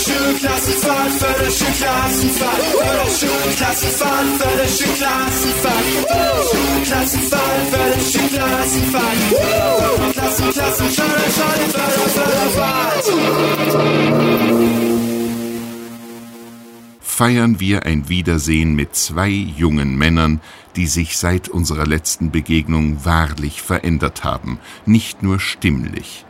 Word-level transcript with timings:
Förderschulklassenfahrt, 0.00 1.12
Förderschulklassenfahrt, 1.12 2.62
Förderschulklassenfahrt, 2.62 4.26
Förderschulklassenfahrt, 4.40 5.84
Förderschulklassenfahrt, 6.10 7.68
Förderschulklassenfahrt, 7.70 9.18
Klassen, 10.12 10.52
Klassen, 10.52 10.88
Förder, 10.88 11.30
Förder, 11.36 12.08
Förderfahrt. 12.16 13.04
feiern 17.02 17.60
wir 17.60 17.84
ein 17.84 18.08
Wiedersehen 18.08 18.74
mit 18.74 18.96
zwei 18.96 19.28
jungen 19.28 19.98
Männern, 19.98 20.40
die 20.76 20.86
sich 20.86 21.18
seit 21.18 21.50
unserer 21.50 21.84
letzten 21.84 22.30
Begegnung 22.30 23.04
wahrlich 23.04 23.60
verändert 23.60 24.24
haben, 24.24 24.58
nicht 24.86 25.22
nur 25.22 25.38
stimmlich. 25.38 26.24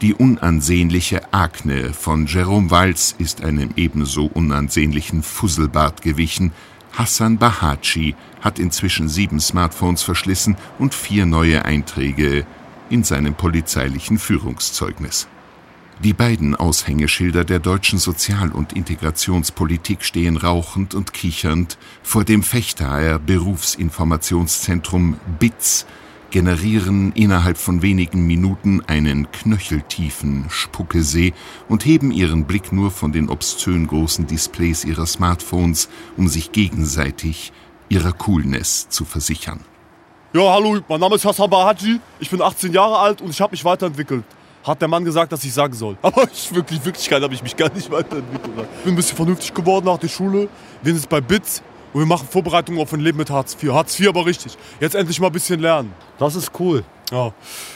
Die 0.00 0.12
unansehnliche 0.12 1.32
Akne 1.32 1.92
von 1.92 2.26
Jerome 2.26 2.70
Walz 2.70 3.14
ist 3.16 3.44
einem 3.44 3.70
ebenso 3.76 4.26
unansehnlichen 4.26 5.22
Fusselbart 5.22 6.02
gewichen. 6.02 6.52
Hassan 6.92 7.38
Bahachi 7.38 8.16
hat 8.40 8.58
inzwischen 8.58 9.08
sieben 9.08 9.40
Smartphones 9.40 10.02
verschlissen 10.02 10.56
und 10.78 10.94
vier 10.94 11.26
neue 11.26 11.64
Einträge 11.64 12.44
in 12.90 13.04
seinem 13.04 13.34
polizeilichen 13.34 14.18
Führungszeugnis. 14.18 15.28
Die 16.02 16.12
beiden 16.12 16.56
Aushängeschilder 16.56 17.44
der 17.44 17.60
deutschen 17.60 18.00
Sozial- 18.00 18.50
und 18.50 18.72
Integrationspolitik 18.72 20.04
stehen 20.04 20.36
rauchend 20.36 20.94
und 20.94 21.12
kichernd 21.12 21.78
vor 22.02 22.24
dem 22.24 22.42
Fechtaer 22.42 23.20
Berufsinformationszentrum 23.20 25.16
BITS, 25.38 25.86
generieren 26.34 27.12
innerhalb 27.12 27.56
von 27.56 27.80
wenigen 27.80 28.26
Minuten 28.26 28.82
einen 28.88 29.30
knöcheltiefen 29.30 30.46
Spuckesee 30.48 31.32
und 31.68 31.86
heben 31.86 32.10
ihren 32.10 32.44
Blick 32.44 32.72
nur 32.72 32.90
von 32.90 33.12
den 33.12 33.28
obszön 33.28 33.86
großen 33.86 34.26
Displays 34.26 34.84
ihrer 34.84 35.06
Smartphones, 35.06 35.88
um 36.16 36.26
sich 36.26 36.50
gegenseitig 36.50 37.52
ihrer 37.88 38.10
Coolness 38.10 38.88
zu 38.88 39.04
versichern. 39.04 39.60
Ja, 40.32 40.52
hallo, 40.52 40.80
mein 40.88 40.98
Name 40.98 41.14
ist 41.14 41.24
Hassan 41.24 41.48
Bahaji, 41.48 42.00
ich 42.18 42.30
bin 42.30 42.42
18 42.42 42.72
Jahre 42.72 42.98
alt 42.98 43.22
und 43.22 43.30
ich 43.30 43.40
habe 43.40 43.52
mich 43.52 43.64
weiterentwickelt. 43.64 44.24
Hat 44.64 44.80
der 44.80 44.88
Mann 44.88 45.04
gesagt, 45.04 45.30
dass 45.30 45.44
ich 45.44 45.54
sagen 45.54 45.74
soll. 45.74 45.96
Aber 46.02 46.24
ich 46.32 46.52
wirklich, 46.52 46.84
Wirklichkeit 46.84 47.22
habe 47.22 47.32
ich 47.32 47.44
mich 47.44 47.56
gar 47.56 47.72
nicht 47.72 47.88
weiterentwickelt. 47.92 48.66
Ich 48.78 48.82
bin 48.82 48.94
ein 48.94 48.96
bisschen 48.96 49.16
vernünftig 49.16 49.54
geworden 49.54 49.84
nach 49.84 49.98
der 49.98 50.08
Schule. 50.08 50.48
Wir 50.82 50.92
sind 50.94 50.96
jetzt 50.96 51.08
bei 51.08 51.20
BITS 51.20 51.62
und 51.94 52.00
wir 52.00 52.06
machen 52.06 52.28
Vorbereitungen 52.30 52.80
auf 52.82 52.92
ein 52.92 53.00
Leben 53.00 53.16
mit 53.18 53.30
Hartz 53.30 53.56
IV. 53.62 53.72
Hartz 53.72 53.98
IV 53.98 54.08
aber 54.08 54.26
richtig. 54.26 54.58
Jetzt 54.80 54.94
endlich 54.94 55.18
mal 55.20 55.28
ein 55.28 55.32
bisschen 55.32 55.60
lernen. 55.60 55.92
Das 56.18 56.34
ist 56.36 56.50
cool. 56.60 56.84
Ja. 57.12 57.32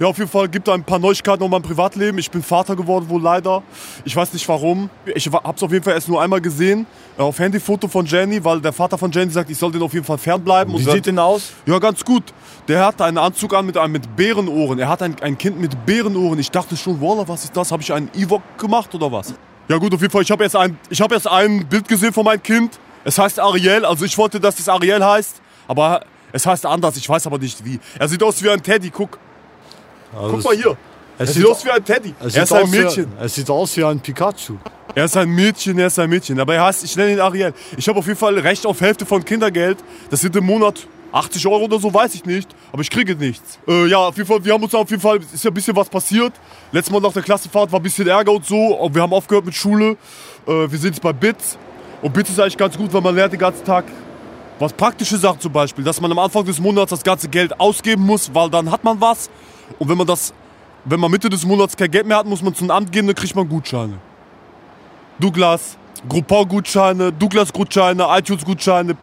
ja, 0.00 0.06
auf 0.06 0.16
jeden 0.18 0.30
Fall 0.30 0.48
gibt 0.48 0.66
es 0.66 0.74
ein 0.74 0.82
paar 0.82 0.98
Neuigkeiten 0.98 1.42
um 1.42 1.50
mein 1.50 1.60
Privatleben. 1.62 2.18
Ich 2.18 2.30
bin 2.30 2.42
Vater 2.42 2.74
geworden, 2.74 3.08
wohl 3.08 3.20
leider. 3.22 3.62
Ich 4.04 4.16
weiß 4.16 4.32
nicht 4.32 4.48
warum. 4.48 4.88
Ich 5.14 5.30
habe 5.30 5.54
es 5.54 5.62
auf 5.62 5.70
jeden 5.70 5.84
Fall 5.84 5.92
erst 5.92 6.08
nur 6.08 6.20
einmal 6.20 6.40
gesehen. 6.40 6.86
äh, 7.18 7.22
Auf 7.22 7.38
Handyfoto 7.38 7.86
von 7.86 8.06
Jenny, 8.06 8.42
weil 8.42 8.60
der 8.60 8.72
Vater 8.72 8.96
von 8.98 9.12
Jenny 9.12 9.30
sagt, 9.30 9.50
ich 9.50 9.58
soll 9.58 9.70
den 9.72 9.82
auf 9.82 9.92
jeden 9.92 10.06
Fall 10.06 10.18
fernbleiben. 10.18 10.72
Wie 10.76 10.82
sieht 10.82 11.06
denn 11.06 11.18
aus? 11.18 11.52
ja, 11.66 11.78
ganz 11.78 12.04
gut. 12.04 12.24
Der 12.66 12.84
hat 12.84 13.00
einen 13.02 13.18
Anzug 13.18 13.54
an 13.54 13.66
mit, 13.66 13.76
einem, 13.76 13.92
mit 13.92 14.16
Bärenohren. 14.16 14.78
Er 14.78 14.88
hat 14.88 15.02
ein, 15.02 15.14
ein 15.20 15.36
Kind 15.36 15.60
mit 15.60 15.86
Bärenohren. 15.86 16.38
Ich 16.38 16.50
dachte 16.50 16.76
schon, 16.76 17.00
Wallah, 17.00 17.28
was 17.28 17.44
ist 17.44 17.56
das? 17.56 17.70
Habe 17.70 17.82
ich 17.82 17.92
einen 17.92 18.10
Ewok 18.16 18.42
gemacht 18.58 18.92
oder 18.94 19.12
was? 19.12 19.34
Ja 19.68 19.76
gut, 19.76 19.94
auf 19.94 20.00
jeden 20.00 20.10
Fall. 20.10 20.22
Ich 20.22 20.30
habe 20.30 20.42
erst, 20.42 20.56
ein, 20.56 20.76
ich 20.88 21.00
hab 21.00 21.12
erst 21.12 21.28
ein 21.28 21.66
Bild 21.68 21.86
gesehen 21.86 22.12
von 22.12 22.24
meinem 22.24 22.42
Kind. 22.42 22.80
Es 23.04 23.18
heißt 23.18 23.40
Ariel. 23.40 23.84
Also 23.84 24.04
ich 24.04 24.16
wollte, 24.18 24.40
dass 24.40 24.58
es 24.58 24.68
Ariel 24.68 25.04
heißt. 25.04 25.40
Aber 25.68 26.02
es 26.32 26.46
heißt 26.46 26.66
anders. 26.66 26.96
Ich 26.96 27.08
weiß 27.08 27.26
aber 27.26 27.38
nicht 27.38 27.64
wie. 27.64 27.78
Er 27.98 28.08
sieht 28.08 28.22
aus 28.22 28.42
wie 28.42 28.50
ein 28.50 28.62
Teddy. 28.62 28.90
Guck, 28.90 29.18
Also 30.14 30.30
guck 30.30 30.44
mal 30.44 30.54
hier. 30.54 30.76
Er 31.18 31.24
es 31.24 31.34
sieht 31.34 31.46
aus 31.46 31.64
wie 31.64 31.70
ein 31.70 31.84
Teddy. 31.84 32.14
Er 32.18 32.30
sieht, 32.30 32.42
ist 32.42 32.52
ein 32.52 32.70
Mädchen. 32.70 33.06
Wie, 33.18 33.24
es 33.24 33.34
sieht 33.34 33.50
aus 33.50 33.76
wie 33.76 33.84
ein 33.84 34.00
Pikachu. 34.00 34.56
Er 34.94 35.04
ist 35.04 35.16
ein 35.16 35.28
Mädchen, 35.28 35.78
er 35.78 35.86
ist 35.86 35.98
ein 35.98 36.10
Mädchen. 36.10 36.40
Aber 36.40 36.54
er 36.54 36.64
heißt, 36.64 36.82
ich 36.82 36.96
nenne 36.96 37.12
ihn 37.12 37.20
Ariel. 37.20 37.52
Ich 37.76 37.86
habe 37.88 37.98
auf 37.98 38.06
jeden 38.06 38.18
Fall 38.18 38.38
Recht 38.38 38.66
auf 38.66 38.80
Hälfte 38.80 39.06
von 39.06 39.24
Kindergeld. 39.24 39.78
Das 40.10 40.20
sind 40.20 40.34
im 40.34 40.44
Monat 40.44 40.86
80 41.12 41.46
Euro 41.46 41.64
oder 41.64 41.78
so, 41.78 41.92
weiß 41.92 42.14
ich 42.14 42.24
nicht. 42.24 42.48
Aber 42.72 42.82
ich 42.82 42.90
kriege 42.90 43.14
nichts. 43.14 43.58
Äh, 43.68 43.86
ja, 43.86 43.98
auf 43.98 44.16
jeden 44.16 44.28
Fall, 44.28 44.44
wir 44.44 44.52
haben 44.52 44.62
uns 44.62 44.74
auf 44.74 44.90
jeden 44.90 45.02
Fall, 45.02 45.20
ist 45.32 45.44
ja 45.44 45.50
ein 45.50 45.54
bisschen 45.54 45.76
was 45.76 45.88
passiert. 45.88 46.32
Letztes 46.72 46.92
Mal 46.92 47.00
nach 47.00 47.12
der 47.12 47.22
Klassenfahrt 47.22 47.70
war 47.70 47.80
ein 47.80 47.82
bisschen 47.82 48.08
Ärger 48.08 48.32
und 48.32 48.46
so. 48.46 48.56
Und 48.56 48.94
wir 48.94 49.02
haben 49.02 49.12
aufgehört 49.12 49.44
mit 49.44 49.54
Schule. 49.54 49.96
Äh, 50.46 50.70
wir 50.70 50.78
sind 50.78 50.94
jetzt 50.94 51.02
bei 51.02 51.12
BITS. 51.12 51.58
Und 52.02 52.12
BITS 52.12 52.30
ist 52.30 52.40
eigentlich 52.40 52.56
ganz 52.56 52.76
gut, 52.76 52.92
weil 52.92 53.00
man 53.00 53.14
lernt 53.14 53.32
den 53.32 53.40
ganzen 53.40 53.64
Tag 53.64 53.84
was 54.58 54.72
praktische 54.72 55.16
Sachen 55.16 55.40
zum 55.40 55.52
Beispiel. 55.52 55.84
Dass 55.84 56.00
man 56.00 56.10
am 56.12 56.18
Anfang 56.18 56.44
des 56.44 56.60
Monats 56.60 56.90
das 56.90 57.02
ganze 57.02 57.28
Geld 57.28 57.58
ausgeben 57.58 58.04
muss, 58.04 58.32
weil 58.34 58.50
dann 58.50 58.70
hat 58.70 58.84
man 58.84 59.00
was. 59.00 59.30
Und 59.78 59.88
wenn 59.88 59.98
man 59.98 60.06
das, 60.06 60.32
wenn 60.84 61.00
man 61.00 61.10
Mitte 61.10 61.28
des 61.28 61.44
Monats 61.44 61.76
kein 61.76 61.90
Geld 61.90 62.06
mehr 62.06 62.18
hat, 62.18 62.26
muss 62.26 62.42
man 62.42 62.54
zum 62.54 62.70
Amt 62.70 62.92
gehen, 62.92 63.06
dann 63.06 63.14
kriegt 63.14 63.34
man 63.34 63.48
Gutscheine. 63.48 63.98
Douglas, 65.18 65.76
Groupon-Gutscheine, 66.08 67.12
Douglas-Gutscheine, 67.12 68.06
iTunes-Gutscheine, 68.08 68.94